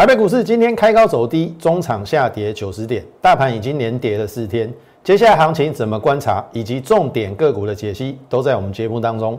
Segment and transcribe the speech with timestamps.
[0.00, 4.72] 台北股市今天开高走低，中场下跌九十点，大盘已经连跌了四天。
[5.04, 9.38] 接下来行情怎么观察，以及重点个股的解析，都在我们节目当中。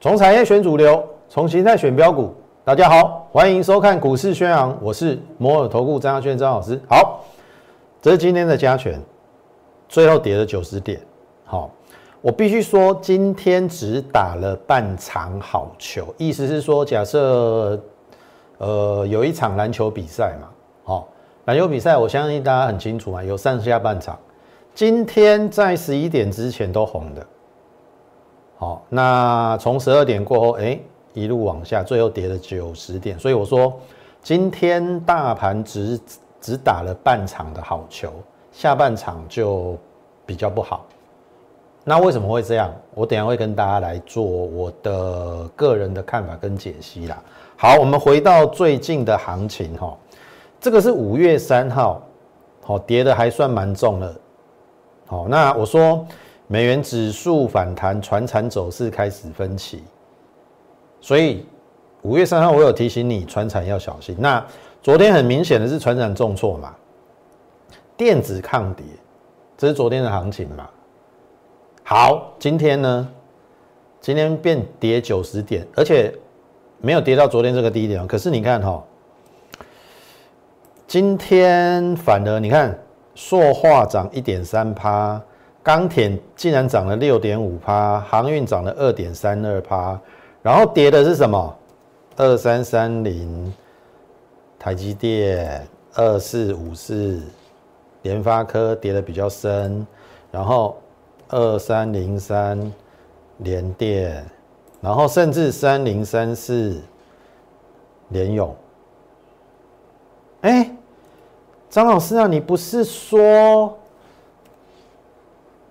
[0.00, 2.32] 从产业选主流，从形态选标股。
[2.64, 6.80] 大家好，欢迎收看股市宣扬，我是摩尔投顾张亚轩张老师。
[6.88, 7.22] 好，
[8.00, 8.98] 这是今天的加权。
[9.90, 11.00] 最后跌了九十点，
[11.44, 11.68] 好，
[12.20, 17.76] 我必须说今天只打了半场好球，意思是说，假设
[18.58, 20.48] 呃有一场篮球比赛嘛，
[20.84, 21.08] 好，
[21.46, 24.16] 篮球比赛我相信大家很清楚嘛，有上下半场，
[24.76, 27.26] 今天在十一点之前都红的，
[28.58, 30.78] 好，那从十二点过后，哎，
[31.14, 33.76] 一路往下，最后跌了九十点，所以我说
[34.22, 36.00] 今天大盘只
[36.40, 38.12] 只打了半场的好球。
[38.60, 39.74] 下半场就
[40.26, 40.84] 比较不好，
[41.82, 42.70] 那为什么会这样？
[42.94, 47.22] 我等下会跟大家来做我的个人的看法跟解析啦。
[47.56, 49.96] 好，我们回到最近的行情哈，
[50.60, 52.02] 这个是五月三号，
[52.62, 54.14] 好跌的还算蛮重的。
[55.06, 56.06] 好，那我说
[56.46, 59.82] 美元指数反弹，船产走势开始分歧，
[61.00, 61.46] 所以
[62.02, 64.14] 五月三号我有提醒你船产要小心。
[64.18, 64.44] 那
[64.82, 66.74] 昨天很明显的是船产重挫嘛。
[68.00, 68.82] 电子抗跌，
[69.58, 70.66] 这是昨天的行情嘛？
[71.84, 73.06] 好，今天呢？
[74.00, 76.10] 今天变跌九十点，而且
[76.78, 78.06] 没有跌到昨天这个低点。
[78.06, 78.82] 可是你看哈，
[80.86, 82.74] 今天反而你看，
[83.14, 85.20] 塑化涨一点三趴，
[85.62, 90.00] 钢铁竟然涨了六点五趴，航运涨了二点三二趴，
[90.40, 91.54] 然后跌的是什么？
[92.16, 93.52] 二三三零，
[94.58, 97.20] 台积电二四五四。
[98.02, 99.86] 联发科跌的比较深，
[100.30, 100.76] 然后
[101.28, 102.72] 二三零三
[103.38, 104.24] 联电，
[104.80, 106.80] 然后甚至三零三四
[108.08, 108.54] 联勇。
[110.42, 110.70] 哎，
[111.68, 113.76] 张老师啊，你不是说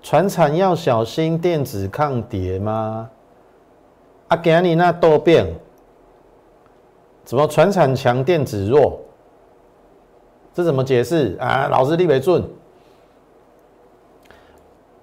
[0.02, 3.10] 船产要小心电子抗跌吗？
[4.28, 5.48] 啊，给你那多变，
[7.26, 9.02] 怎么船产强电子弱？
[10.54, 11.68] 这怎么解释啊？
[11.70, 12.44] 老师立为准，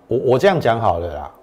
[0.09, 1.35] 我我这样讲好了啦。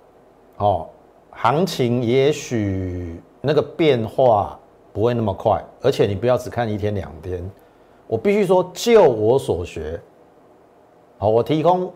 [0.58, 0.88] 哦，
[1.32, 4.60] 行情也许那个变化
[4.92, 7.44] 不会那么快，而且你不要只看一天两天。
[8.06, 10.00] 我必须说，就我所学，
[11.18, 11.92] 好，我提供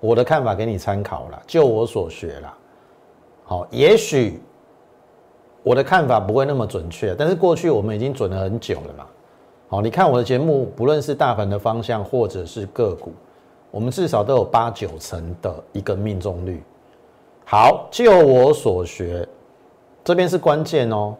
[0.00, 1.40] 我的看法给你参考了。
[1.46, 2.54] 就我所学了，
[3.44, 4.40] 好，也许
[5.62, 9.06] 我的看法不会那么准确，但是过去我们已经准了很久了嘛。
[9.68, 13.12] 好，你看我的节目，不论是大盘的方向，或者是个股，
[13.72, 16.62] 我们至少都有八九成的一个命中率。
[17.44, 19.26] 好，就我所学，
[20.04, 21.16] 这边是关键哦。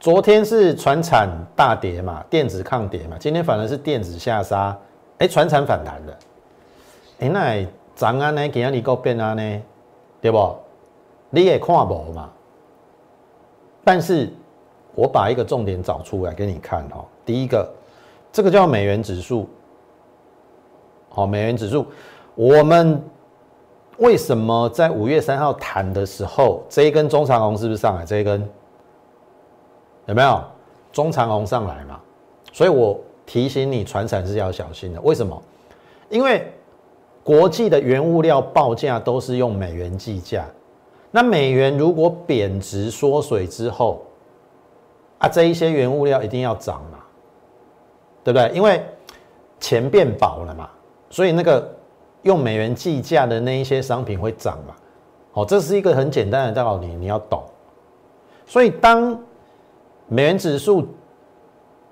[0.00, 4.74] 昨天是船产大跌嘛，电子抗跌嘛，今天反而是电子下杀，
[5.18, 6.18] 哎，船产反弹的。
[7.20, 9.62] 哎，那涨啊呢，今日你够变啊呢，
[10.22, 10.56] 对不？
[11.28, 12.30] 你也看不嘛。
[13.84, 14.32] 但是
[14.94, 17.04] 我把一个重点找出来给你看哈。
[17.24, 17.68] 第一个，
[18.32, 19.48] 这个叫美元指数，
[21.08, 21.86] 好，美元指数，
[22.34, 23.02] 我们
[23.98, 28.04] 为什么在五月三号谈的时候，这一根中长红是不是上来？
[28.04, 28.46] 这一根
[30.06, 30.42] 有没有
[30.92, 32.00] 中长红上来嘛？
[32.52, 35.00] 所以我提醒你，船产是要小心的。
[35.00, 35.40] 为什么？
[36.10, 36.52] 因为
[37.22, 40.44] 国际的原物料报价都是用美元计价，
[41.10, 44.02] 那美元如果贬值缩水之后，
[45.18, 46.98] 啊，这一些原物料一定要涨嘛。
[48.24, 48.50] 对不对？
[48.52, 48.82] 因为
[49.60, 50.68] 钱变薄了嘛，
[51.10, 51.72] 所以那个
[52.22, 54.74] 用美元计价的那一些商品会涨嘛。
[55.30, 57.42] 好，这是一个很简单的道理，你要懂。
[58.46, 59.18] 所以当
[60.08, 60.86] 美元指数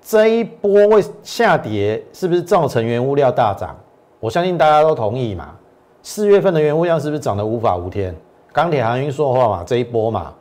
[0.01, 3.75] 这一波会下跌，是不是造成原物料大涨？
[4.19, 5.55] 我相信大家都同意嘛。
[6.01, 8.15] 四月份的原物料是不是涨得无法无天？
[8.51, 10.33] 钢铁、航运、说话嘛，这一波嘛。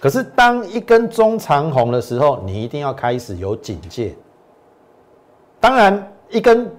[0.00, 4.14] 可是当一根中长红的时候，你一定要开始有警戒。
[5.60, 6.70] 当然，一根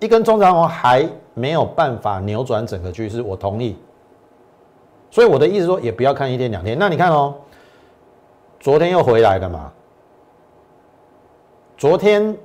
[0.00, 3.76] 一根中长红还没有办法扭转整个趋势，我同意。
[5.10, 6.76] 所以我的意思说，也不要看一天两天。
[6.78, 7.34] 那你看哦，
[8.58, 9.72] 昨天又回来了嘛？
[11.78, 12.36] 昨天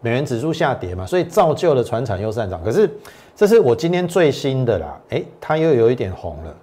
[0.00, 2.62] 美元指数下跌嘛，所以造就了船产又上涨。
[2.62, 2.88] 可是
[3.34, 6.54] 这是我今天最新的啦，哎，它又有一点红了。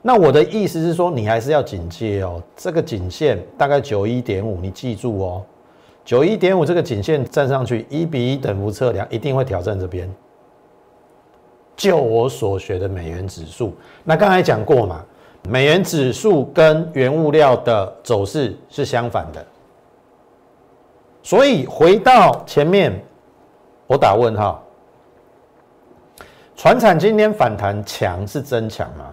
[0.00, 2.42] 那我的意思是说，你还是要警戒哦。
[2.56, 5.42] 这个颈线大概九一点五，你记住哦。
[6.04, 10.12] 九一点五这个颈线站上去，一比一等幅测量一定会挑战这边。
[11.76, 13.74] 就我所学的美元指数，
[14.04, 15.04] 那刚才讲过嘛，
[15.48, 19.44] 美元指数跟原物料的走势是相反的，
[21.22, 23.02] 所以回到前面，
[23.86, 24.62] 我打问号，
[26.54, 29.12] 船产今天反弹强是真强吗？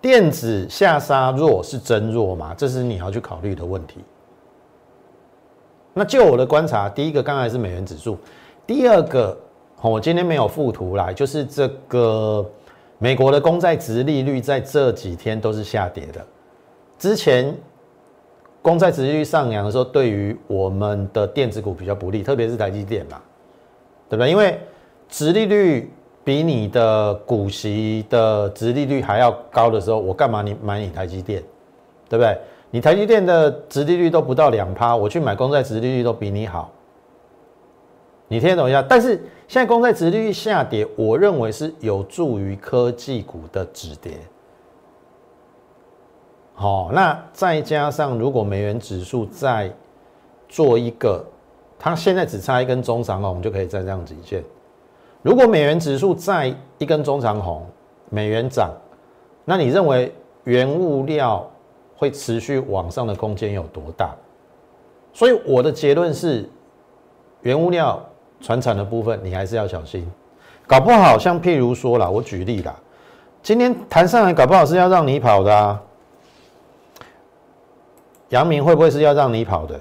[0.00, 2.52] 电子下杀弱是真弱吗？
[2.56, 4.02] 这是你要去考虑的问题。
[5.94, 8.18] 那就我的观察，第一个刚才是美元指数，
[8.66, 9.36] 第二个。
[9.84, 12.48] 我今天没有附图来，就是这个
[12.98, 16.24] 美国的公债值利率在这几天都是下跌的。
[16.96, 17.52] 之前
[18.62, 23.20] 公债值利率上扬的时候，对于我们的电子股比较不利，特别是台积电嘛，
[24.08, 24.30] 对不对？
[24.30, 24.56] 因为
[25.08, 25.92] 值利率
[26.22, 31.42] 比你的股息的值利率还要高的时候，我干嘛你买你台积电，
[32.08, 32.38] 对不对？
[32.72, 36.72] 你台积电的值利率都不到两趴，我去买公债值利率都比你好。
[38.26, 38.82] 你听懂一下？
[38.82, 39.22] 但是。
[39.48, 44.12] 现在公债殖利率下跌，我认为是有助于科技股的止跌。
[46.54, 49.70] 好，那再加上如果美元指数再
[50.48, 51.22] 做一个，
[51.78, 54.42] 它现在只差一根中长红就可以再这样极限。
[55.20, 57.66] 如果美元指数再一根中长红，
[58.08, 58.70] 美元涨，
[59.44, 60.14] 那你认为
[60.44, 61.46] 原物料
[62.02, 64.12] 会持续往上的空间有多大？
[65.12, 66.50] 所以我的结论是，
[67.42, 68.04] 原物料。
[68.44, 70.04] 船产的部分，你还是要小心，
[70.66, 72.74] 搞不好像譬如说啦，我举例啦，
[73.40, 75.80] 今天弹上来，搞不好是要让你跑的啊。
[78.30, 79.78] 阳明会不会是要让你跑的？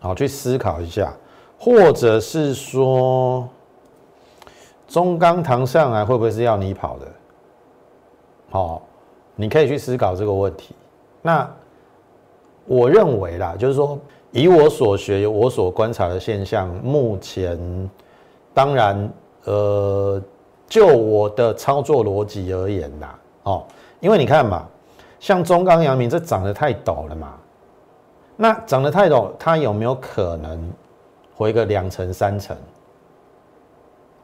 [0.00, 1.10] 好，去思考一下，
[1.58, 3.48] 或者是说
[4.86, 7.06] 中钢弹上来会不会是要你跑的？
[8.50, 8.82] 好，
[9.36, 10.74] 你可以去思考这个问题。
[11.22, 11.48] 那
[12.66, 13.98] 我认为啦，就是说。
[14.36, 17.56] 以我所学，我所观察的现象，目前
[18.52, 19.08] 当然，
[19.44, 20.20] 呃，
[20.66, 23.64] 就我的操作逻辑而言啦，哦，
[24.00, 24.66] 因为你看嘛，
[25.20, 27.34] 像中钢、阳明这涨得太陡了嘛，
[28.34, 30.68] 那涨得太陡，它有没有可能
[31.36, 32.56] 回个两成、三成？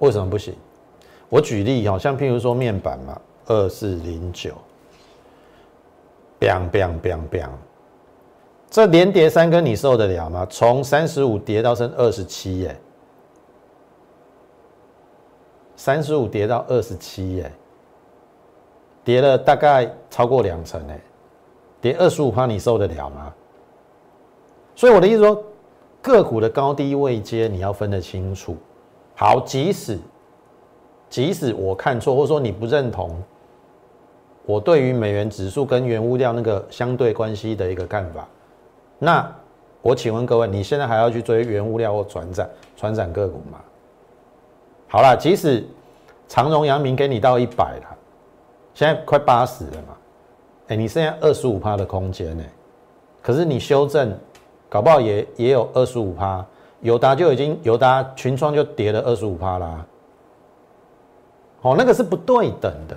[0.01, 0.53] 为什么不行？
[1.29, 3.17] 我举例哦，像譬如说面板嘛，
[3.47, 4.51] 二四零九
[6.41, 7.51] ，biang bang bang bang，。
[8.71, 10.47] 这连跌三根，你受得了吗？
[10.49, 12.81] 从三十五跌到剩二十七，耶，
[15.75, 17.53] 三十五跌到二十七，耶，
[19.03, 21.01] 跌了大概超过两成，哎，
[21.81, 23.35] 跌二十五趴，你受得了吗？
[24.77, 25.43] 所以我的意思说，
[26.01, 28.57] 个股的高低位阶你要分得清楚。
[29.17, 29.99] 好，即使
[31.09, 33.21] 即使我看错，或者说你不认同
[34.47, 38.27] 我对于美元指数跟原物料那个相对关系的一个看法。
[38.99, 39.33] 那
[39.83, 43.59] 我请问各位，你现在还要去追原物料或船展、船展个股吗？
[44.89, 45.65] 好了，即使
[46.29, 47.97] 长荣、阳明给你到一百了，
[48.75, 49.97] 现在快八十了嘛？
[50.69, 52.45] 哎，你剩下二十五趴的空间呢？
[53.23, 54.17] 可是你修正，
[54.69, 56.45] 搞不好也也有二十五趴。
[56.81, 59.87] 友达就已经友达群创就跌了二十五趴啦。
[61.61, 62.97] 哦，那个是不对等的。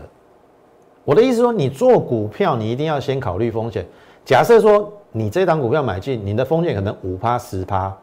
[1.05, 3.85] 我的意思说，你做股票，你一定要先考虑风险。
[4.25, 4.91] 假设说。
[5.15, 7.95] 你这档股票买进，你的风险可能五趴十趴，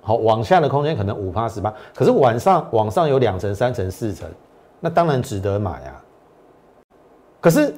[0.00, 4.26] 好，往下的空间可能五趴十趴，可是晚上往上有两成、三成、四成，
[4.80, 6.02] 那当然值得买啊。
[7.38, 7.74] 可是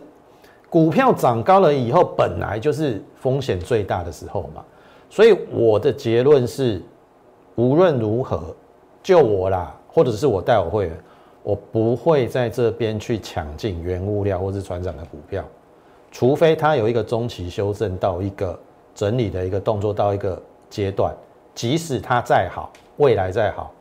[0.70, 4.62] 股票涨高了以后，本来就是风险最大的时候嘛，
[5.10, 6.80] 所以我的结论是，
[7.56, 8.54] 无论如何，
[9.02, 10.96] 就我啦，或者是我带我会员，
[11.46, 15.44] 我不会在这边去抢进原物料或是船长的股票。
[16.10, 18.58] 除非它有一个中期修正到一个
[18.96, 21.14] 整理的一个动作到一个阶段，
[21.54, 23.72] 即使它再好，未来再好，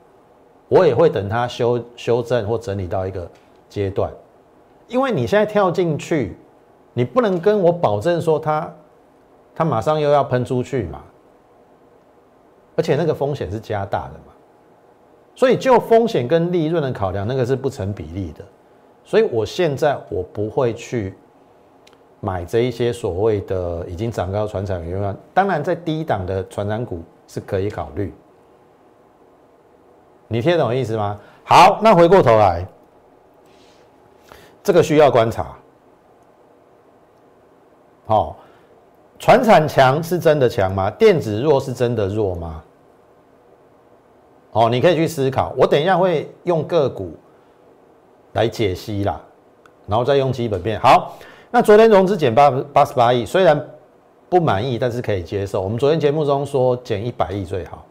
[0.68, 3.28] 我也会等它修修正或整理到一个
[3.68, 4.12] 阶段。
[4.88, 6.38] 因为你现在跳进去，
[6.94, 8.72] 你不能跟我保证说它
[9.56, 11.02] 它马上又要喷出去嘛，
[12.76, 14.35] 而且那个风险是加大的嘛，
[15.36, 18.44] 所以就风险跟利润的考量，那个是不成比例的。
[19.04, 21.14] 所以我现在我不会去。
[22.22, 28.12] 买这一些所谓的已经涨高船产原当然在低档的船长股是可以考虑。
[30.28, 31.20] 你听懂意思吗？
[31.44, 32.66] 好，那回过头来，
[34.64, 35.56] 这个需要观察。
[38.08, 38.38] 好，
[39.20, 40.90] 船产强是真的强吗？
[40.90, 42.64] 电子弱是真的弱吗？
[44.56, 45.54] 哦，你可以去思考。
[45.58, 47.12] 我等一下会用个股
[48.32, 49.22] 来解析啦，
[49.86, 50.80] 然后再用基本面。
[50.80, 51.14] 好。
[51.52, 53.66] 那昨天融资减八八十八亿，虽然
[54.28, 55.62] 不满意，但是可以接受。
[55.62, 57.86] 我们昨天节目中说减一百亿最好。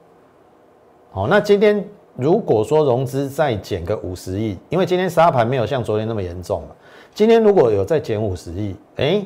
[1.13, 1.83] 好，那今天
[2.15, 6.77] 如果说融资再减个五十亿，因为今天沙盘没有像昨天那么严重了，
[7.15, 9.25] 今天如果有再减五十亿，哎，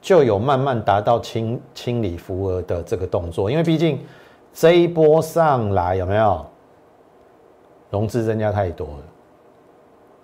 [0.00, 4.00] 就有慢慢达到清清理浮额的这个动作，因为毕竟
[4.58, 6.44] 这一波上来有没有
[7.90, 8.94] 融资增加太多了，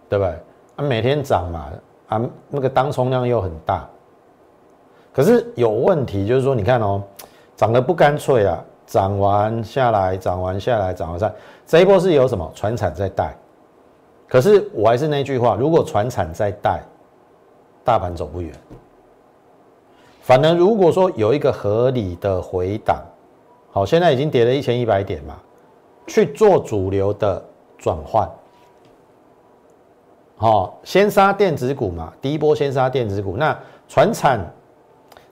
[0.08, 0.34] 对不对？
[0.74, 1.70] 啊，每天涨嘛，
[2.08, 3.88] 啊，那个当冲量又很大，
[5.12, 7.00] 可是有问题就是说，你看哦，
[7.54, 8.62] 涨得不干脆啊。
[8.86, 11.32] 涨完下来，涨完下来，涨完上，
[11.66, 13.34] 这一波是有什么船产在带？
[14.28, 16.82] 可是我还是那句话，如果船产在带，
[17.82, 18.52] 大盘走不远。
[20.20, 23.02] 反而如果说有一个合理的回档，
[23.74, 25.34] 好，现在已经跌了一千一百点嘛，
[26.06, 27.44] 去做主流的
[27.76, 28.30] 转换。
[30.36, 33.36] 好，先杀电子股嘛，第一波先杀电子股。
[33.36, 34.38] 那船产，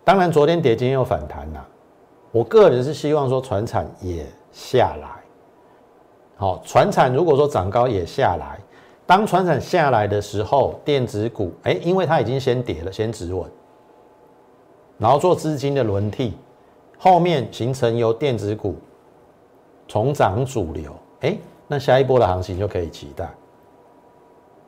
[0.03, 1.69] 当然昨天跌，今天又反弹了。
[2.33, 5.09] 我个人是希望说，船产也下来，
[6.35, 8.59] 好，船产如果说涨高也下来，
[9.07, 13.49] 当船产下来的时候，电子股，哎，因为它已经先跌了，先止稳，
[14.99, 16.37] 然后做资金的轮替，
[17.05, 18.77] 后面形成由电子股
[19.89, 23.29] 重涨主流，哎，那下一波的行情就可以期待。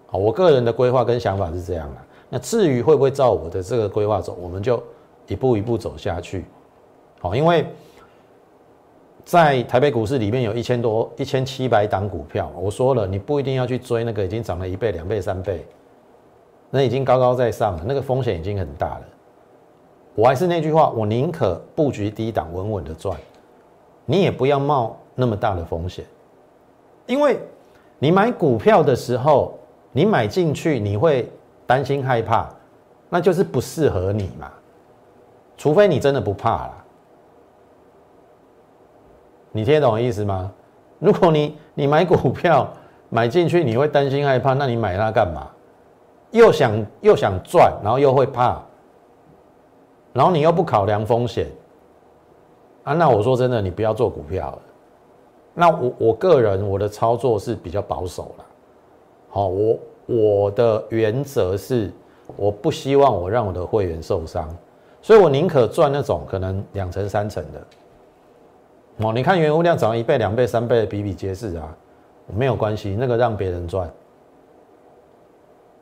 [0.06, 4.82] 好，我个人的规划跟想法是这样的，那至于会不会照我的这个规划走，我们就
[5.28, 6.44] 一步一步走下去。
[7.20, 7.64] 好，因为
[9.24, 15.64] 在台北股市里面有一千多、一千七百档股票，我说了，你不一定要去追那个已经涨了一倍、两倍、三倍，
[16.68, 19.02] 那已经高高在上了，那个风险已经很大了。
[20.14, 23.18] 我还是那句话，我宁可布局低档，稳稳的赚，
[24.06, 26.04] 你也不要冒那么大的风险，
[27.06, 27.38] 因为
[27.98, 29.58] 你买股票的时候，
[29.92, 31.28] 你买进去你会
[31.66, 32.48] 担心害怕，
[33.08, 34.52] 那就是不适合你嘛，
[35.56, 36.84] 除非你真的不怕了。
[39.50, 40.52] 你听得懂意思吗？
[40.98, 42.68] 如果你你买股票
[43.08, 45.48] 买进去，你会担心害怕，那你买它干嘛？
[46.30, 48.60] 又想又想赚，然后又会怕，
[50.14, 51.48] 然后你又不考量风险
[52.84, 52.94] 啊？
[52.94, 54.56] 那我说真的，你不要做股票。
[55.52, 58.44] 那我我个人我的操作是比较保守了。
[59.28, 61.92] 好，我我的原则是，
[62.36, 64.48] 我不希望我让我的会员受伤，
[65.02, 69.06] 所以我宁可赚那种可能两成三成的。
[69.06, 71.76] 哦，你看原物量涨一倍、两倍、三倍的比比皆是啊，
[72.28, 73.90] 没有关系，那个让别人赚，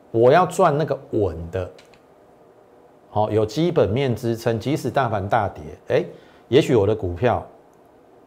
[0.09, 1.69] 我要赚那个稳的，
[3.13, 6.05] 好有基本面支撑，即使大盘大跌，哎，
[6.49, 7.45] 也许我的股票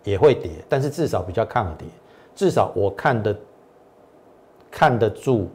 [0.04, 1.86] 也会跌，但是至少比较抗跌，
[2.34, 3.36] 至少我看得
[4.70, 5.48] 看得住，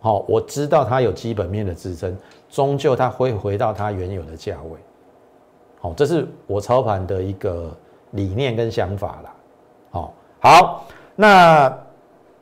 [0.00, 2.14] 好，我知道它有基本面的支撑，
[2.50, 4.78] 终究它会回到它原有的价位，
[5.80, 7.74] 好，这是我操盘的一个。
[8.14, 9.32] 理念跟想法啦。
[9.92, 11.72] 好，好，那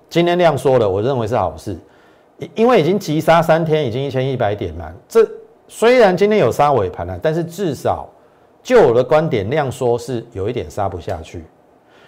[0.09, 1.77] 今天量缩了，我认为是好事，
[2.39, 4.91] 因因为已经急杀三天，已经一千一百点嘛。
[5.07, 5.29] 这
[5.69, 8.09] 虽然今天有杀尾盘了，但是至少
[8.63, 11.45] 就我的观点，量缩是有一点杀不下去。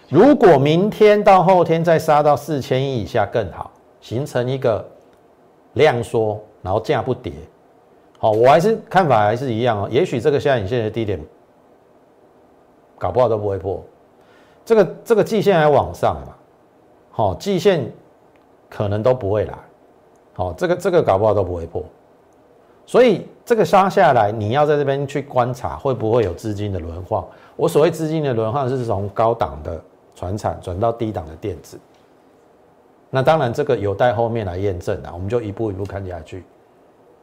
[0.09, 4.85] 如果明天到后天再杀到四千亿以下更好，形成一个
[5.75, 7.33] 量缩，然后价不跌。
[8.19, 11.21] 好，我还是看法还是一样哦，也许这个下影线的低点。
[12.99, 13.83] 搞不好都不会破，
[14.63, 16.35] 这个这个季线还往上嘛，
[17.11, 17.91] 好，季线
[18.69, 19.55] 可能都不会来，
[20.35, 21.83] 好，这个这个搞不好都不会破，
[22.91, 27.23] 所以这个杀下来，你要在这边去观察会不会有资金的轮换。
[27.55, 29.81] 我所谓资金的轮换是从高档的
[30.17, 31.79] 船产转到低档的电子，
[33.09, 36.43] 那当然这个有待后面来验证啊，我们就一步一步看下去。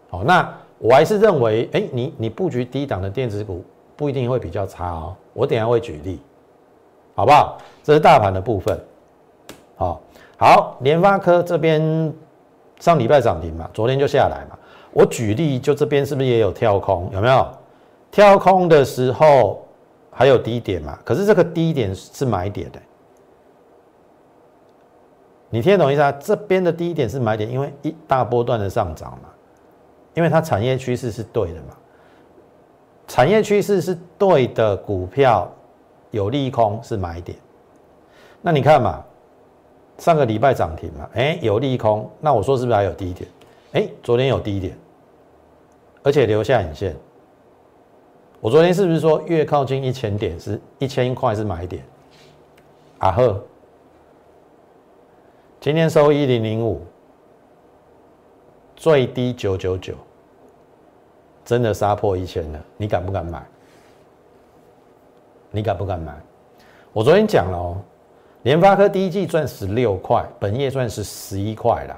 [0.10, 3.62] 好，那我还是认为，哎，你你布局低档的电子股。
[3.98, 6.22] 不一定会比较差哦，我等下会举例，
[7.16, 7.58] 好不好？
[7.84, 8.80] 这是大盘的部分，
[9.76, 10.00] 好，
[10.38, 12.14] 好，联发科这边
[12.80, 14.56] 上礼拜涨停嘛，昨天就下来嘛，
[14.98, 17.08] 我举例就这边是不是也有跳空？
[17.14, 17.48] 有没有？
[18.10, 19.64] 跳空的时候
[20.10, 20.98] 还有低点嘛？
[21.06, 22.82] 可是这个低点是买点的，
[25.52, 26.12] 你听得懂意思啊？
[26.14, 29.30] 这边的低点是买点，因为一大波段的上涨嘛，
[30.16, 31.78] 因为它产业趋势是对的嘛。
[33.08, 35.48] 产业趋势是对的，股票
[36.10, 37.38] 有利空是买点。
[38.42, 39.06] 那你看嘛，
[40.00, 43.30] 上个礼拜涨停嘛，哎，有利空，那我说是不是还有低点？
[43.74, 44.76] 哎，昨天有低点，
[46.08, 46.96] 而且留下影线。
[48.40, 51.84] 我昨天是不是说越靠近一千点是一千块是买点？
[53.00, 53.44] 啊呵，
[55.60, 56.82] 今天收一零零五，
[58.78, 59.96] 最低九九九。
[61.44, 63.46] 真的杀破一千了，你敢不敢买？
[65.52, 66.14] 你敢不敢买？
[66.94, 67.78] 我昨天讲了哦，
[68.44, 71.98] 联发科第一季赚十六块，本业赚是十一块了。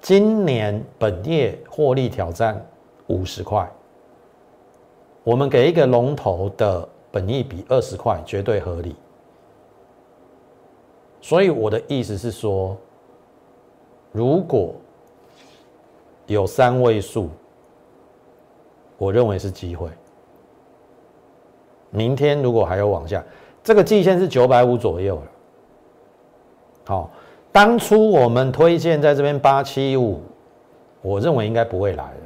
[0.00, 2.64] 今年本业获利挑战
[3.08, 3.70] 五十块，
[5.22, 8.94] 我们给一个龙头的本益比二十块，绝对合理。
[11.20, 12.76] 所以我的意思是说，
[14.12, 14.74] 如果
[16.26, 17.30] 有三位数，
[18.98, 19.88] 我认为是机会。
[21.90, 23.24] 明天如果还有往下。
[23.62, 25.22] 这个季线是九百五左右了。
[26.84, 27.10] 好，
[27.50, 30.22] 当初我们推荐在这边八七五，
[31.02, 32.20] 我认为应该不会来了。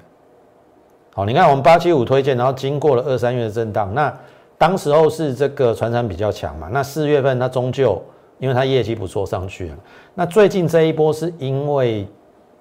[1.12, 4.16] 好，你看我们八七五推荐，然后经过了二三月的震荡，那
[4.56, 8.00] 当时候是这个船厂比较强嘛，那四月份它终究
[8.38, 9.76] 因为它业绩不错上去了。
[10.14, 12.06] 那最近这一波是因为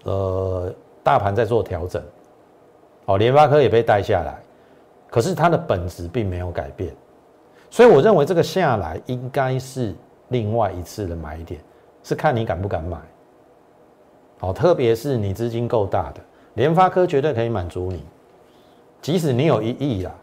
[0.03, 2.01] 呃大盘在做调整，
[3.05, 4.39] 哦，联发科也被带下来，
[5.11, 6.91] 可是它的本质并没有改变。
[7.69, 9.93] 所以我认为这个下来应该是
[10.29, 11.61] 另外一次的买点，
[12.01, 12.97] 是看你敢不敢买。
[14.39, 16.21] 好，特别是你资金够大的，
[16.55, 18.03] 联发科绝对可以满足你。
[19.01, 20.13] 即使你有一亿啊，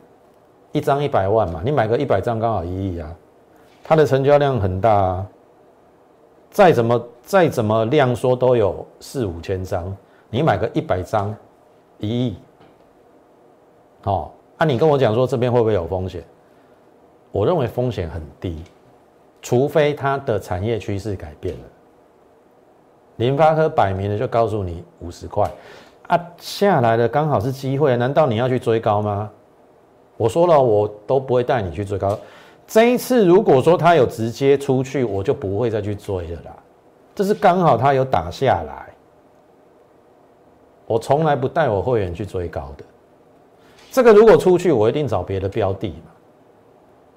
[0.73, 3.15] 一张一百万嘛，你买个一百张刚好一亿啊，
[3.83, 5.27] 它的成交量很大啊。
[6.51, 9.95] 再怎么再怎么量缩都有四五千张，
[10.31, 11.35] 你买个一百张，
[11.99, 12.37] 一亿。
[14.03, 16.25] 好，啊，你跟我讲说这边会不会有风险？
[17.33, 18.63] 我认为风险很低，
[19.43, 21.61] 除非它的产业趋势改变了。
[23.17, 25.51] 联发科摆明了就告诉你五十块
[26.07, 29.31] 啊，下来的刚好是机会，难道你要去追高吗？
[30.17, 32.19] 我说了，我都不会带你去追高。
[32.67, 36.57] 这一次如果说它有直接出去，我就不会再去追了啦。
[37.15, 38.87] 这是刚好它有打下来，
[40.87, 42.85] 我从来不带我会员去追高的。
[43.91, 46.13] 这个如果出去，我一定找别的标的嘛。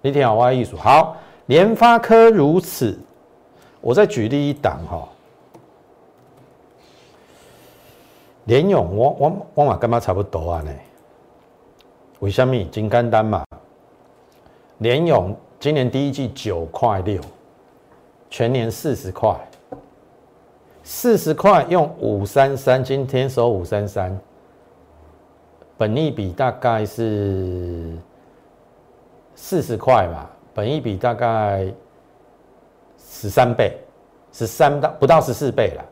[0.02, 1.16] 你听好，挖艺术好，
[1.46, 2.98] 联发科如此，
[3.82, 5.08] 我再举例一档哈。
[8.50, 10.72] 联勇，我我我嘛干嘛差不多啊呢？
[12.18, 12.56] 为什么？
[12.72, 13.46] 金简单嘛。
[14.80, 17.22] 联勇今年第一季九块六，
[18.28, 19.40] 全年四十块，
[20.82, 24.20] 四十块用五三三，今天收五三三，
[25.78, 27.96] 本利比大概是。
[29.36, 31.72] 四十块嘛，本一比大概
[32.98, 33.78] 十三倍，
[34.34, 35.86] 十三到不到十四倍了，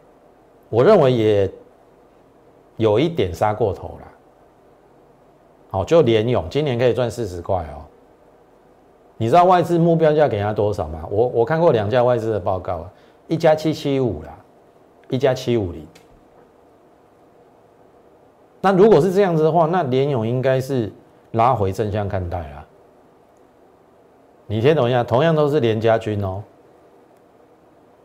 [0.69, 1.49] 我认为也
[2.77, 4.07] 有一点杀过头了。
[5.69, 7.83] 好，就联勇今年可以赚四十块哦。
[9.17, 11.03] 你知道外资目标价给他多少吗？
[11.09, 12.87] 我我看过两家外资的报告，
[13.27, 14.37] 一家七七五啦，
[15.09, 15.85] 一家七五零。
[18.61, 20.91] 那如果是这样子的话，那联勇应该是
[21.31, 22.65] 拉回正向看待啦。
[24.45, 26.43] 你先等一下，同样都是连家军哦。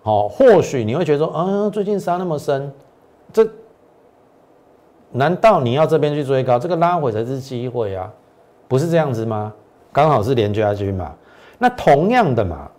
[0.02, 2.72] 好，或许你会觉得说，啊，最近杀那么深，
[3.32, 3.48] 这
[5.12, 6.58] 难道你要这边去追高？
[6.58, 8.12] 这个拉回才是机会啊，
[8.66, 9.52] 不是这样子吗？
[9.92, 11.14] 刚好是连家军嘛。
[11.58, 12.70] 那同样的嘛，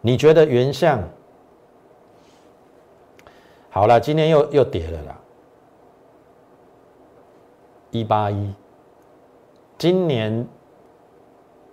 [0.00, 1.02] 你觉得原相
[3.70, 5.18] 好了，今天又又跌了啦，
[7.90, 8.54] 一八一，
[9.78, 10.46] 今年。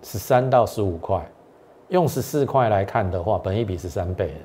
[0.00, 1.28] 十三到十五块，
[1.88, 4.40] 用十四块来看的话，本一比是三倍的，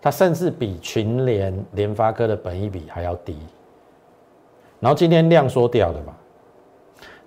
[0.00, 3.36] 它甚至比群联、联发科的本一比还要低。
[4.80, 6.14] 然后今天量缩掉的嘛，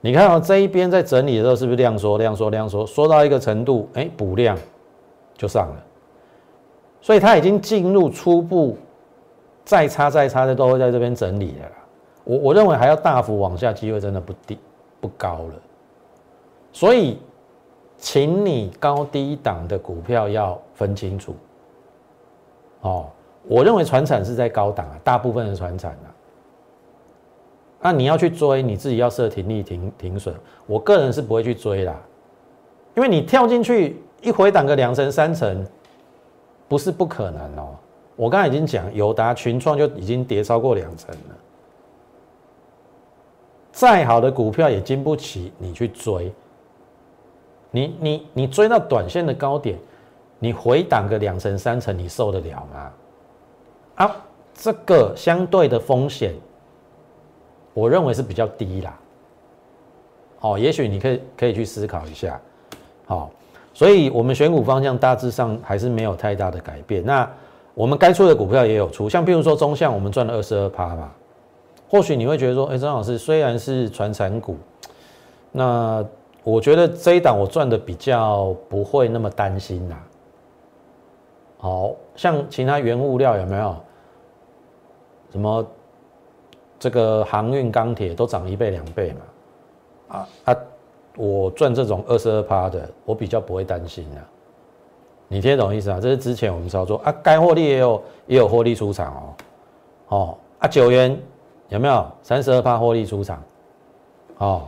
[0.01, 4.57] 你看哦，这一边在整理的时候是不是量缩、量缩、量缩，缩到一个程度，哎，补量
[5.35, 5.83] 就上了，
[7.01, 8.77] 所以它已经进入初步
[9.65, 11.67] 再差再差的都会在这边整理了。
[12.23, 14.57] 我我认为还要大幅往下，机会真的不低
[15.01, 15.53] 不高了。
[16.71, 17.17] 所以，
[17.97, 21.35] 请你高低档的股票要分清楚。
[22.81, 23.07] 哦，
[23.47, 26.07] 我认为船产是在高档啊，大部分的船产啊。
[27.81, 30.35] 那你要去追，你自己要设停利停停损。
[30.65, 31.95] 我个人是不会去追啦，
[32.95, 35.65] 因为你跳进去一回档个两成三成，
[36.67, 37.75] 不是不可能哦。
[38.15, 41.37] 我刚才已经讲，友达群创就已经跌超过两成了，
[43.71, 46.33] 再好的股票也经不起你去追。
[47.71, 49.79] 你你你追到短线的高点，
[50.37, 52.91] 你回档个两成三成，你受得了吗？
[53.95, 54.15] 啊，
[54.53, 56.33] 这个相对的风险，
[57.73, 58.99] 我认为是比较低啦。
[60.41, 62.39] 哦，也许你可以可以去思考一下。
[63.05, 63.29] 好，
[63.73, 67.05] 所以我们选股方向大致上还是没有太大的改变。
[67.05, 67.29] 那
[67.73, 71.11] 我们该出的股票也有出，像譬如说中向，我们赚了二十二趴嘛。
[71.89, 74.57] 或许你会觉得说，哎，张老师虽然是传产股，
[75.51, 76.05] 那。
[76.41, 79.95] 我觉得这一档我赚的比较不会那么担心呐，
[81.57, 83.75] 好像其他原物料有没有？
[85.31, 85.67] 什么
[86.79, 90.17] 这个航运、钢铁都涨一倍两倍嘛？
[90.17, 90.57] 啊啊，
[91.17, 94.23] 我赚这种二十二趴的，我比较不会担心啊。
[95.27, 95.99] 你听懂意思啊？
[96.01, 100.17] 这是之前我们操作啊，该获利也有也有获利出场哦。
[100.17, 101.15] 哦啊，九元
[101.67, 103.43] 有没有三十二趴获利出场？
[104.37, 104.63] 哦，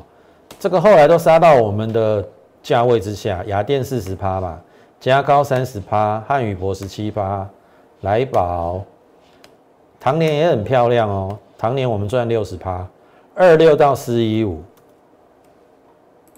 [0.59, 2.23] 这个后来都杀到我们的
[2.61, 4.61] 价位之下，雅电四十趴嘛，
[4.99, 7.49] 加高三十趴，汉语博十七趴，
[8.01, 8.83] 来宝，
[9.99, 12.87] 唐年也很漂亮哦，常年我们赚六十趴，
[13.35, 14.63] 二六到四一五，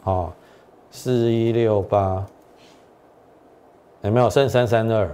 [0.04, 0.30] 哦，
[0.92, 2.26] 四一六八。
[4.02, 5.10] 有没有剩三三二？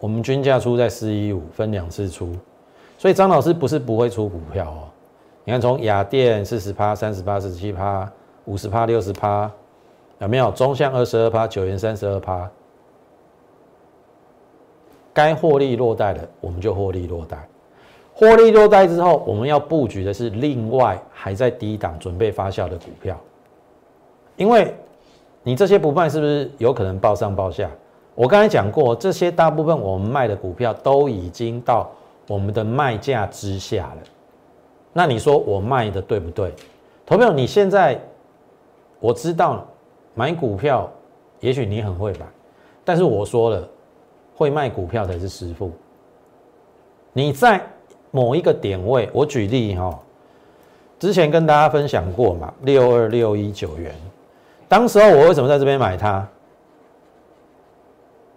[0.00, 2.34] 我们均价出在四一五，分两次出，
[2.96, 4.88] 所以张老师不是不会出股票哦。
[5.44, 8.10] 你看，从雅电四十趴、三十八、十七趴、
[8.46, 9.50] 五十趴、六十趴，
[10.20, 12.50] 有没有中向二十二趴、九元三十二趴？
[15.12, 17.46] 该获利落袋的，我们就获利落袋。
[18.18, 23.16] 获利落袋之后，我们要布局的是另外还在低档准备发酵的股票，
[24.36, 24.74] 因为。
[25.44, 27.70] 你这些不卖，是不是有可能报上报下？
[28.14, 31.88] 我刚才讲过，这些大部分我们卖的股票都已经到
[32.26, 34.02] 我们的卖价之下了。
[34.92, 36.52] 那你说我卖的对不对？
[37.06, 37.98] 投票，你现在
[39.00, 39.66] 我知道
[40.12, 40.90] 买股票，
[41.40, 42.26] 也许你很会买，
[42.84, 43.66] 但是我说了，
[44.34, 45.70] 会卖股票才是师傅。
[47.14, 47.62] 你在
[48.10, 49.98] 某一个点位，我举例哈，
[50.98, 53.94] 之前跟大家分享过嘛，六二六一九元。
[54.68, 56.26] 当时候我为什么在这边买它？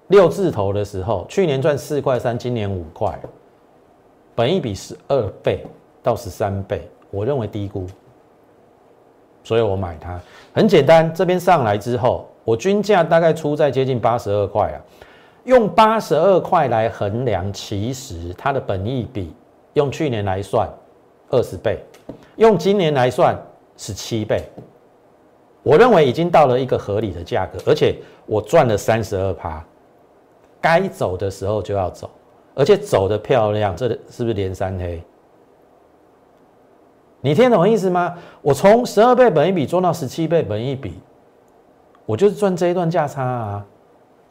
[0.08, 3.18] 六字头的时候，去年赚四块三，今年五块，
[4.36, 5.66] 本一比十二倍
[6.04, 7.88] 到十三倍，我认为低估，
[9.42, 10.20] 所以我买它。
[10.54, 14.78] 很简单，这边上来之后，我均价大概出在接近八十二块啊，
[15.46, 19.34] 用八十二块来衡量，其实它的本益比
[19.74, 20.70] 用去年来算
[21.30, 21.80] 二十倍，
[22.36, 23.36] 用今年来算
[23.78, 24.44] 十七倍。
[25.64, 29.64] 我认为已经到了一个合理的价格，而且我赚了三十二趴，
[30.60, 32.10] 该走的时候就要走，
[32.56, 35.02] 而且走的漂亮，这是不是连三黑？
[37.22, 38.18] 你听懂意思吗？
[38.42, 41.00] 我从十二倍本一比做到十七倍本一比，
[42.08, 43.66] 我就是赚这一段价差啊。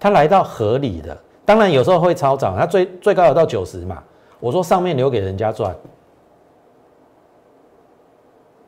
[0.01, 4.03] 它来到合理的，当然有时候会超涨，它最最高有到九十嘛。
[4.41, 5.73] 我说上面留给人家赚，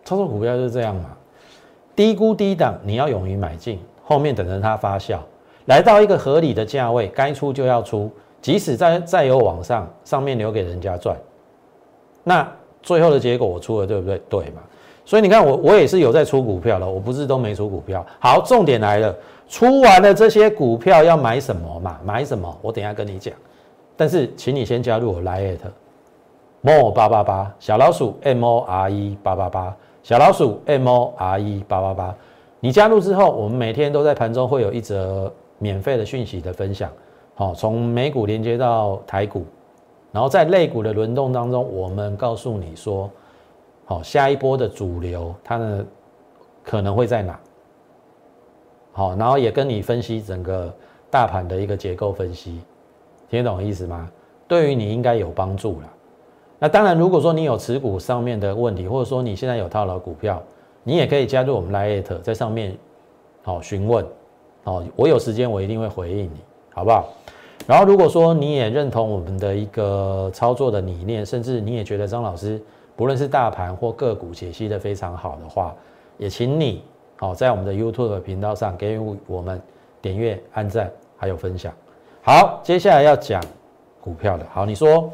[0.05, 1.17] 操作股票就是这样嘛。
[1.97, 5.19] 低估低档，你要勇于买进，后面等着它发酵，
[5.67, 11.17] 来到一个合理的价位，该出就要出，即使再再有往上，上面留给人家赚，
[12.23, 12.47] 那
[12.83, 14.21] 最后的结果我出了，对不对？
[14.29, 14.63] 对嘛？
[15.05, 18.05] 所以你看我我也是有在出股票了，我不是都没出股票。
[18.21, 19.15] 好，重点来了，
[19.49, 21.99] 出完了这些股票要买什么嘛？
[22.05, 22.59] 买什么？
[22.63, 23.35] 我等下跟你讲。
[23.97, 25.59] 但是请你先加入我 Lite
[26.61, 29.77] more 八八八小老鼠 M O R E 八八八。
[30.05, 32.13] 小老鼠 M O R E 八八八，
[32.59, 36.91] 你加入之后，我们每天都在盘中会有一则免费的讯息的分享。
[37.37, 39.47] 好，从美股连接到台股，
[40.11, 43.09] 然后在类股的轮动当中，我们告诉你说，
[43.85, 45.87] 好，下一波的主流它呢
[46.65, 47.39] 可能会在哪？
[48.91, 50.75] 好，然后也跟你分析整个
[51.09, 52.61] 大盘的一个结构分析，
[53.33, 54.11] 听懂意思吗？
[54.47, 55.91] 对于你应该有帮助了。
[56.59, 60.43] 那当然，如果说你有持股上面的问题，或者说你现在有套牢股票，
[60.85, 62.77] 你也可以加入我们 Lite，在上面
[63.43, 64.05] 好询问，
[64.65, 66.41] 哦，我有时间我一定会回应你，
[66.75, 67.09] 好不好？
[67.67, 72.63] 然后如果说你也认同我们的一个操作的理念，甚至你也觉得张老师
[72.97, 75.75] 不论是大盘或个股解析的非常好的话，
[76.19, 76.85] 也请你
[77.17, 79.59] 好在我们的 YouTube 频道上给予我们
[80.03, 81.73] 点阅、按赞还有分享。
[82.23, 83.43] 好，接下来要讲
[84.01, 85.11] 股票的，好，你说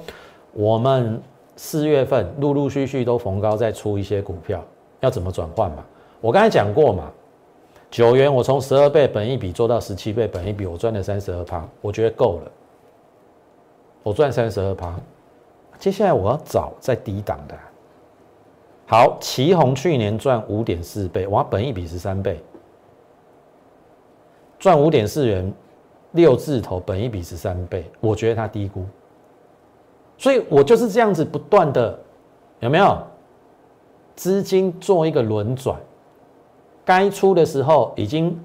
[0.53, 1.21] 我们。
[1.61, 4.63] 四月份陆陆续续都逢高再出一些股票，
[5.01, 5.85] 要怎么转换嘛？
[6.21, 7.11] 我刚才讲过嘛，
[7.91, 12.53] 九元我从十二倍本一比做到十七倍本一比，我赚了三十二趴，我觉得够了。
[14.05, 14.95] 我赚三十二趴，
[15.81, 17.59] 接下来我要找在低档的。
[18.87, 22.41] 好，旗宏去年赚五点四倍，我本一比十三倍，
[24.61, 25.53] 赚五点四元，
[26.13, 28.85] 六字头本一比十三倍，我觉得它低估。
[30.17, 31.99] 所以我就是这样子不断的，
[32.61, 32.99] 有没有
[34.17, 35.79] 资金做一个轮转？
[36.85, 38.37] 该出的时候已经，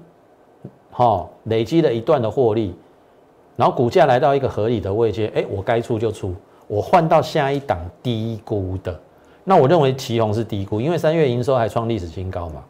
[0.90, 2.74] 哈累积了一段的获利，
[3.56, 6.34] 然后股价来到一个合理的位阶，哎，我该出就出，
[6.68, 9.00] 我换到下一档低估的。
[9.42, 12.62] 那我认为旗宏是低估，因为三月营收还创历史新高嘛。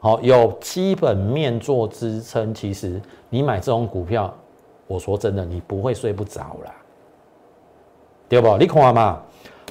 [0.00, 4.34] 好，有基本面做支撑，其实你买这种股票，
[4.86, 6.74] 我说真的，你不会睡不着啦，
[8.26, 8.56] 对不？
[8.56, 9.20] 你看嘛，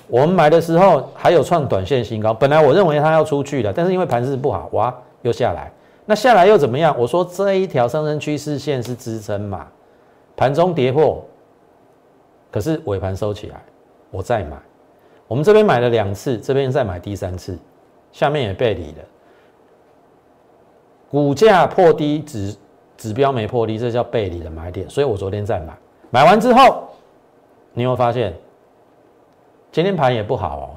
[0.08, 5.72] 我们买的时候还有创短线新高，本来我认为它要出去的，但是因为盘势不好，哇，又下来。
[6.06, 6.96] 那下来又怎么样？
[6.98, 9.68] 我说这一条上升趋势线是支撑嘛，
[10.36, 11.26] 盘中跌破，
[12.52, 13.60] 可是尾盘收起来，
[14.12, 14.58] 我再买。
[15.28, 17.58] 我们这边买了两次，这边再买第三次，
[18.12, 18.98] 下面也背离了。
[21.10, 22.56] 股价破低，指
[22.98, 24.90] 指标没破低，这叫背离的买点。
[24.90, 25.78] 所以我昨天再买，
[26.10, 26.88] 买完之后，
[27.74, 28.34] 你会发现
[29.72, 30.70] 今天盘也不好哦。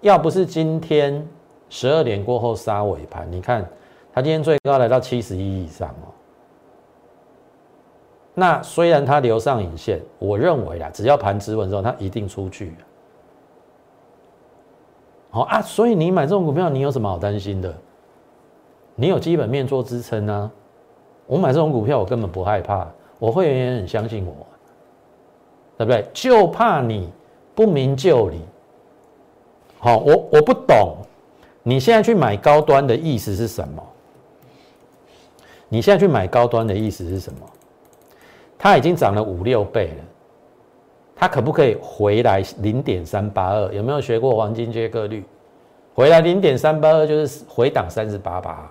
[0.00, 1.26] 要不是今天。
[1.68, 3.68] 十二点过后杀尾盘，你看
[4.14, 6.14] 它今天最高来到七十一以上哦。
[8.34, 12.72] 那虽然它留上影线，我认为啦，只要盘止稳之后，它一定出去。
[15.28, 17.74] 好啊，所以你买这种股票，你有什么好担心的？
[18.96, 20.50] 你有基本面做支撑啊。
[21.26, 22.86] 我买这种股票，我根本不害怕，
[23.18, 24.34] 我会员也很相信我，
[25.76, 26.04] 对不对？
[26.12, 27.12] 就怕你
[27.54, 28.40] 不明就里。
[29.78, 30.96] 好，我我不懂。
[31.62, 33.82] 你现在去买高端的意思是什么？
[35.68, 37.40] 你现在去买高端的意思是什么？
[38.56, 40.04] 它已经涨了五六倍了，
[41.16, 43.72] 它可不可以回来零点三八二？
[43.72, 45.24] 有没有学过黄金切割率？
[45.92, 48.70] 回来零点三八二就是回档三十八八，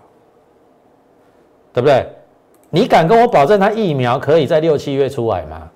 [1.75, 2.07] 对不对？
[2.69, 5.69] 你敢跟我保证它疫苗可以在六七月出来吗？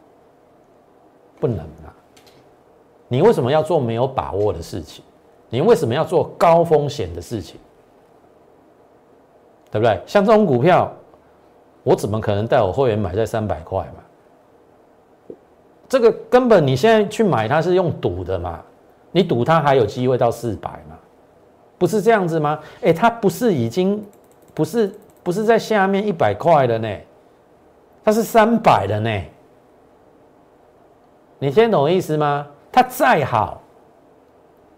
[1.41, 1.91] 不能啊！
[3.09, 5.03] 你为什么要做没有把握的事情？
[5.49, 7.59] 你为什么要做高风险的事情？
[9.69, 10.01] 对不对？
[10.05, 10.89] 像这种股票，
[11.83, 15.35] 我怎么可能带我会员买在三百块嘛？
[15.89, 18.61] 这个根本你现在去买它是用赌的嘛？
[19.11, 20.97] 你赌它还有机会到四百嘛？
[21.77, 22.57] 不是这样子吗？
[22.81, 24.01] 哎，它不是已经
[24.53, 26.87] 不是不是在下面一百块的呢？
[28.03, 29.21] 它是三百的呢？
[31.37, 32.47] 你听懂意思吗？
[32.71, 33.61] 它再好。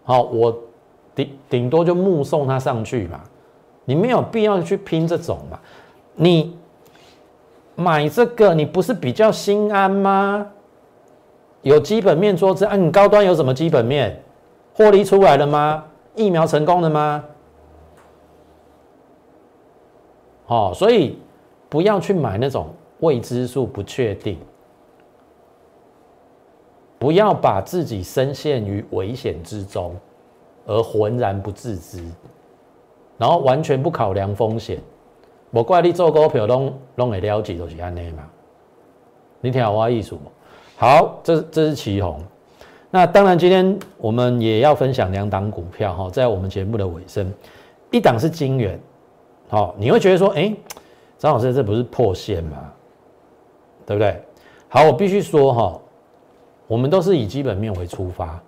[0.04, 0.56] 好，我
[1.14, 3.20] 顶顶多就目送它上去嘛，
[3.84, 5.58] 你没有必要去拼这种嘛。
[6.14, 6.56] 你
[7.74, 10.46] 买这个，你不是比较心安吗？
[11.62, 14.20] 有基本面做支啊，你高端有什么基本面？
[14.74, 15.84] 获利出来了吗？
[16.16, 17.24] 疫苗成功了吗？
[20.52, 21.18] 哦，所以
[21.70, 22.66] 不要去买那种
[23.00, 24.36] 未知数、不确定。
[26.98, 29.96] 不要把自己深陷于危险之中，
[30.66, 32.04] 而浑然不自知，
[33.18, 34.78] 然后完全不考量风险。
[35.50, 38.28] 我怪你做股票拢拢会了解，就是安尼嘛。
[39.40, 40.20] 你听我意思不？
[40.76, 42.20] 好，这这是旗红。
[42.90, 47.32] 那当然，今天我们也要分享两档股票哈，在我们节目的尾声，
[47.90, 48.78] 一档是金元。
[49.52, 50.50] 好，你会觉得说，哎，
[51.18, 52.72] 张老师这不是破线吗？
[53.84, 54.18] 对不对？
[54.66, 55.78] 好，我必须说哈。
[56.66, 58.42] 我们都是以基本面为出发。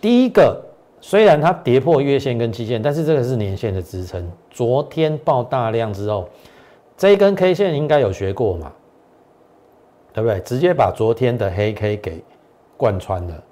[0.00, 0.58] 第一个，
[0.98, 4.32] 虽然它跌破月线跟期线，但是这个是年线的支撑。
[4.48, 6.26] 昨天爆大量之后，
[6.96, 8.72] 这一根 K 线应该有学过嘛？
[10.14, 10.40] 对不对？
[10.40, 12.24] 直接把昨天的黑 K 给
[12.78, 13.44] 贯穿了，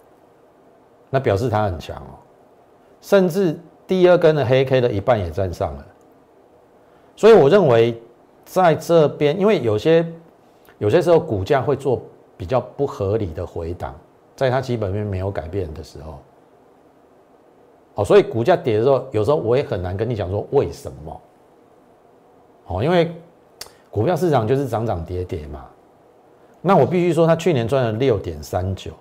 [1.11, 2.17] 那表示它很强哦。
[3.03, 5.87] 甚至第二根的黑 K 的一半也站上了。
[7.19, 8.01] 所以我认为
[8.45, 10.07] 在这边，因为有些
[10.79, 12.01] 有些时候股价会做。
[12.39, 13.93] 比较不合理的回档，
[14.37, 16.21] 在它基本面没有改变的时候，
[17.97, 21.21] 哦，所以股价跌的时候，有时候我也很难跟你讲说为什么，
[22.69, 23.13] 哦，因为
[23.91, 25.67] 股票市场就是涨涨跌跌嘛。
[26.61, 28.93] 那我必须说，它去年赚了六点三九，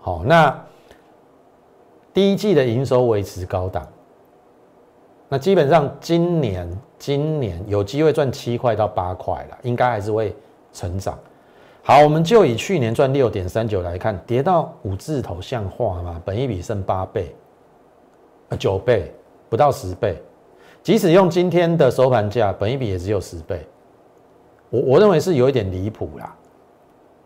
[0.00, 0.56] 好，那
[2.12, 3.84] 第一季的营收维持高档，
[5.28, 10.34] 那基本上今年今年有机会赚七块到八块了，应该还是会
[10.72, 11.18] 成长。
[11.82, 16.20] 好，我们就以去年赚六点三九来看，跌到五字头像话吗？
[16.24, 17.34] 本一比剩八倍，
[18.48, 19.12] 啊九倍，
[19.48, 20.22] 不到十倍。
[20.82, 23.66] 即使用今天的收盘价，本一比也只有十倍。
[24.70, 26.34] 我我认为是有一点离谱啦。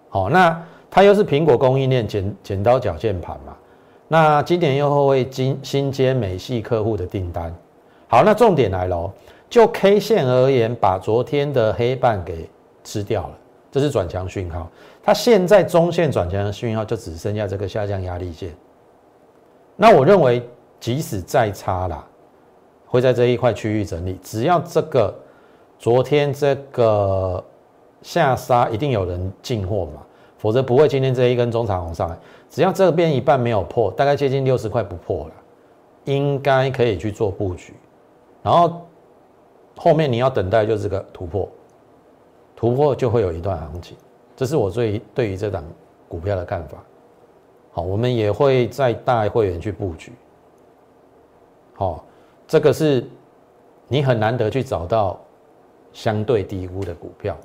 [0.09, 3.57] 好，那它又是苹果供应链剪剪刀脚键盘嘛？
[4.09, 7.55] 那今年又会新新接美系客户的订单。
[8.09, 9.13] 好，那重点来喽，
[9.51, 12.49] 就 K 线而言，把昨天的黑半给
[12.83, 13.39] 吃掉了。
[13.71, 14.67] 这是转强讯号，
[15.03, 18.51] 它现在中线转强的讯号就只剩下这个下降压力线。
[19.77, 20.43] 那我认为，
[20.81, 22.03] 即使再差啦，
[22.87, 24.19] 会在这一块区域整理。
[24.23, 25.15] 只要这个
[25.79, 27.45] 昨天这个
[28.01, 30.03] 下杀，一定有人进货嘛，
[30.39, 32.17] 否则不会今天这一根中长红上来。
[32.49, 35.35] 只要这边一半没有破，大概接近六十块不破了，
[36.07, 37.75] 应该可以去做布局。
[38.49, 38.81] 然后
[39.77, 41.47] 后面你要等待就是个突破，
[42.57, 43.95] 突破就会有一段行情，
[44.35, 45.63] 这是我最对于这档
[46.09, 46.79] 股票的看法。
[47.73, 50.15] 好，我们也会再带会员去布局。
[51.75, 52.07] 好，
[52.47, 53.07] 这个是
[53.87, 55.21] 你很难得去找到
[55.93, 57.37] 相对低估的股票。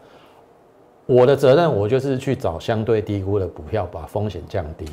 [1.06, 4.86] 我的责任，我就是去找相对低估的股票，把风险降低。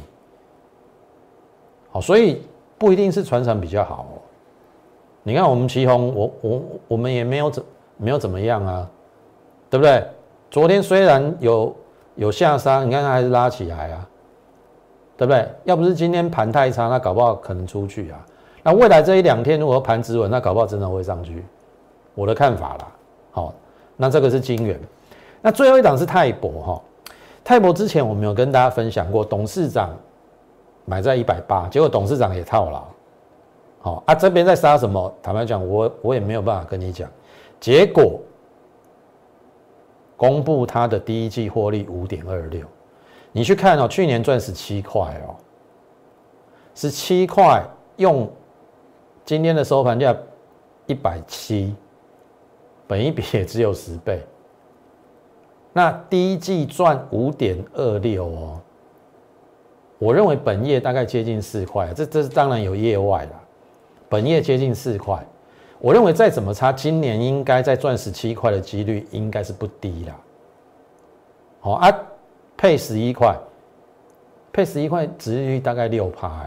[1.93, 2.43] 好，所以
[2.77, 4.09] 不一定是船厂比较好。
[5.23, 7.63] 你看我们旗宏，我我我们也没有怎
[7.97, 8.91] 没有怎么样啊，
[9.69, 10.05] 对不对？
[10.51, 11.77] 昨天虽然有
[12.17, 14.09] 有下杀，你看它还是拉起来啊，
[15.17, 15.49] 对不对？
[15.65, 18.27] 要不是今天盘太差，那搞不好可能出去啊。
[18.63, 21.45] 那未来这一两天如果盘止稳，那搞不好真的会上去。
[22.15, 22.89] 我的看法啦。
[23.31, 23.55] 好，
[23.97, 24.79] 那这个是金元。
[25.41, 26.83] 那最后一档是泰博哈，
[27.45, 29.91] 泰博之前我们有跟大家分享过，董事长
[30.85, 32.85] 买在一百八，结果董事长也套牢，
[33.81, 35.13] 好啊，这边在杀什么？
[35.23, 37.11] 坦白讲，我我也没有办法跟你讲。
[37.59, 38.21] 结果
[40.17, 42.67] 公布它的第一季获利五点二六，
[43.33, 45.33] 你去看哦，去年赚十七块哦，
[46.75, 47.65] 十七块
[47.97, 48.31] 用
[49.25, 50.15] 今天的收盘价
[50.87, 51.75] 一百七，
[52.87, 54.23] 本一比也只有十倍。
[55.73, 58.61] 那第一季赚五点二六哦，
[59.99, 63.40] 我认为本业大概接近四块，这这是当然有业外了，
[64.11, 65.25] 本业接近四块，
[65.79, 70.17] 我认为再怎么差，今年应该再赚十七块的几率应该是不低啦。
[71.61, 71.99] 好啊，
[72.57, 73.35] 配十一块，
[74.53, 76.45] 配十一块，值率大概六趴，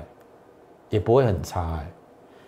[0.89, 1.87] 也不会很差哎。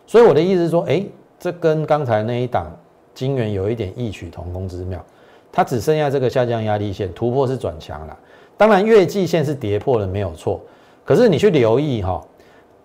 [0.06, 1.06] 所以我的意思是说，哎，
[1.40, 2.70] 这跟刚才那一档
[3.14, 5.02] 金元有一点异曲同工之妙。
[5.50, 8.20] 它只剩下这个下降压力线突破是转强了，
[8.58, 10.60] 当然月季线是跌破了没有错，
[11.06, 12.22] 可是你去留意哈，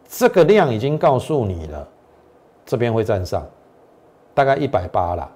[0.09, 1.89] 这个量已经告诉你了，
[2.71, 3.45] 这边会站上，
[4.33, 5.29] 大概一百八了，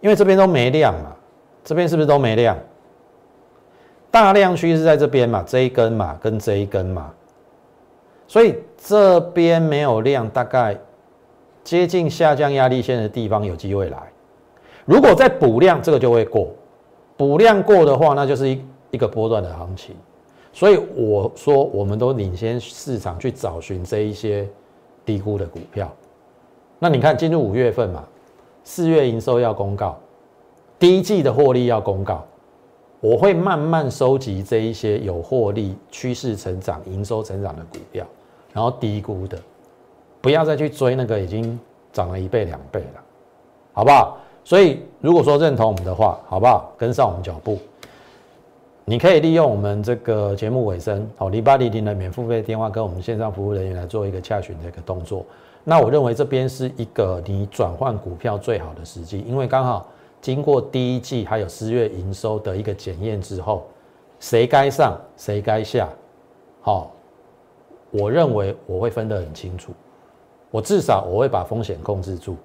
[0.00, 1.14] 因为这边都没量嘛，
[1.62, 2.56] 这边是不是都没量？
[4.10, 7.12] 大量区是在这边嘛，这一根嘛跟这一根嘛，
[8.26, 10.74] 所以这边没有量，大概
[11.62, 13.98] 接近下降压力线的地方有机会来。
[14.86, 16.48] 如果再补量，这个就会过。
[17.14, 19.94] 补量过的话，那就是一一个波段的行情。
[20.50, 24.48] 所以我说，我们都领先市场去找寻这一些
[25.04, 25.94] 低估的股票。
[26.78, 28.04] 那你看，进入五月份嘛，
[28.62, 29.98] 四月营收要公告，
[30.78, 32.24] 第一季的获利要公告，
[33.00, 38.06] 我会慢慢收集这一些有获利、趋势成长、营收成长的股票，
[38.52, 39.36] 然后低估的，
[40.20, 41.58] 不要再去追那个已经
[41.92, 43.00] 涨了一倍、两倍了，
[43.72, 44.16] 好不好？
[44.44, 46.72] 所以，如果说认同我们的话，好不好？
[46.78, 47.58] 跟上我们脚步，
[48.84, 55.26] 你可以利用我们这个节目尾声，好，零八零零的免付费电话，跟我们线上服务人员来做一个洽询的一个动作。
[55.68, 59.86] 那我认为这边是一个你转换股票最好的时机，因为刚好
[60.18, 63.66] 经过第一季还有十月营收的一个检验之后，
[64.18, 65.86] 谁该上，谁该下，
[66.62, 66.90] 好，
[67.90, 69.72] 我认为我会分得很清楚，
[70.50, 72.36] 我至少我会把风险控制住，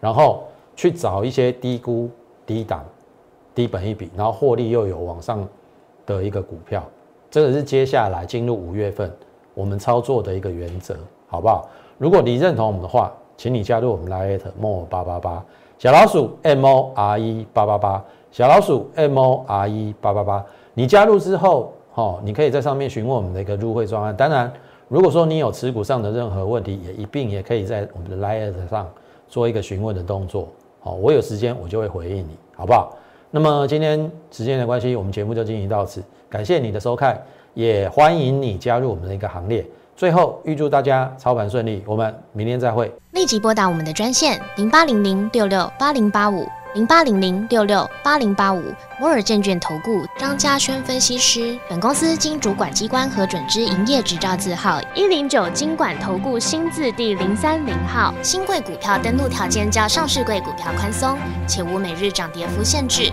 [0.00, 0.44] 然后。
[0.76, 2.08] 去找一些低估、
[2.46, 2.82] 低档、
[3.54, 5.46] 低本一比，然后获利又有往上
[6.06, 6.82] 的一个股票，
[7.30, 9.12] 这个是接下来进入五月份
[9.52, 11.68] 我们操作的一个原则，好不好？
[12.00, 15.44] 如果你认同我们的话，请你加入我们 Lite More 八八八
[15.78, 20.42] 小老鼠 M O R E 八八八小老鼠 M O R E 八八八。
[20.72, 24.16] 你加入之后，哈，你可以在上面询问我们的一个入会专案。
[24.16, 24.50] 当然，
[24.88, 28.88] 如果说你有持股上的任何问题，也一并也可以在我们的 Lite 上
[29.28, 30.48] 做一个询问的动作。
[30.80, 32.96] 好，我有时间我就会回应你，好不好？
[33.30, 39.66] 那么今天时间的关系，我们节目就进行到此，感谢你的收看，也欢迎你加入我们的一个行列。
[40.00, 42.90] 最后预祝大家操盘顺利，我们明天再会。
[43.10, 48.62] 立即拨打我们的专线零八零零六六八零八五零八零零六六八零八五
[48.98, 51.54] 摩尔证券投顾张嘉轩分析师。
[51.68, 58.14] 本公司经主管机关核准之营业执照字号一零九经管投顾新字第零三零号。
[58.22, 63.12] 新贵股票登录条件较上市贵股票宽松，且无每日涨跌幅限制。